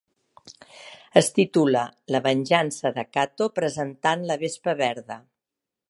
[1.21, 1.83] Es titula
[2.15, 5.21] "La Venjança de Kato presentant la Vespa Verda".